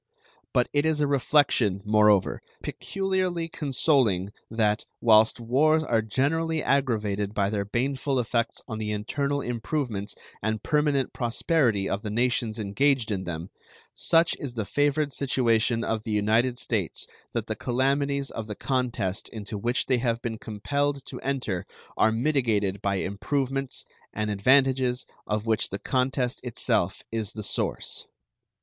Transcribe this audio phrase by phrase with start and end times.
[0.51, 7.51] But it is a reflection, moreover, peculiarly consoling, that, whilst wars are generally aggravated by
[7.51, 13.25] their baneful effects on the internal improvements and permanent prosperity of the nations engaged in
[13.25, 13.51] them,
[13.93, 19.29] such is the favored situation of the United States that the calamities of the contest
[19.29, 21.63] into which they have been compelled to enter
[21.95, 28.07] are mitigated by improvements and advantages of which the contest itself is the source.